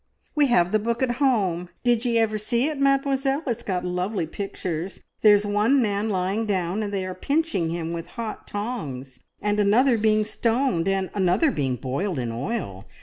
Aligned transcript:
"We 0.33 0.47
have 0.47 0.71
the 0.71 0.79
book 0.79 1.03
at 1.03 1.17
home. 1.21 1.69
Did 1.83 2.05
ye 2.05 2.17
ever 2.17 2.39
see 2.39 2.65
it, 2.65 2.79
Mademoiselle? 2.79 3.43
It's 3.45 3.61
got 3.61 3.85
lovely 3.85 4.25
pictures! 4.25 5.01
There's 5.21 5.45
one 5.45 5.79
man 5.79 6.09
lying 6.09 6.47
down 6.47 6.81
and 6.81 6.91
they 6.91 7.05
are 7.05 7.13
pinching 7.13 7.69
him 7.69 7.93
with 7.93 8.07
hot 8.17 8.47
tongs, 8.47 9.19
and 9.43 9.59
another 9.59 9.99
being 9.99 10.25
stoned, 10.25 10.87
and 10.87 11.11
another 11.13 11.51
being 11.51 11.75
boiled 11.75 12.17
in 12.17 12.31
oil. 12.31 12.87